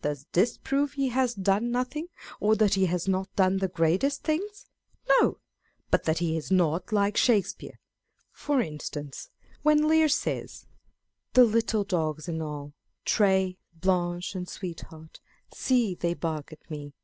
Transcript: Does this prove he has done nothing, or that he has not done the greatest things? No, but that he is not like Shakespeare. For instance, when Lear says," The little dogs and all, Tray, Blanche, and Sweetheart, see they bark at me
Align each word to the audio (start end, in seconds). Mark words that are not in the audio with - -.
Does 0.00 0.26
this 0.32 0.56
prove 0.56 0.94
he 0.94 1.10
has 1.10 1.34
done 1.34 1.70
nothing, 1.70 2.06
or 2.40 2.56
that 2.56 2.72
he 2.72 2.86
has 2.86 3.06
not 3.06 3.28
done 3.36 3.58
the 3.58 3.68
greatest 3.68 4.22
things? 4.22 4.64
No, 5.06 5.36
but 5.90 6.04
that 6.04 6.16
he 6.16 6.34
is 6.34 6.50
not 6.50 6.92
like 6.92 7.18
Shakespeare. 7.18 7.78
For 8.32 8.62
instance, 8.62 9.28
when 9.60 9.86
Lear 9.86 10.08
says," 10.08 10.64
The 11.34 11.44
little 11.44 11.84
dogs 11.84 12.26
and 12.26 12.42
all, 12.42 12.72
Tray, 13.04 13.58
Blanche, 13.74 14.34
and 14.34 14.48
Sweetheart, 14.48 15.20
see 15.54 15.94
they 15.94 16.14
bark 16.14 16.54
at 16.54 16.70
me 16.70 16.94